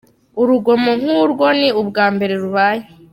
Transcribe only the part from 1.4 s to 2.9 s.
ni ubwa mbere rubaye.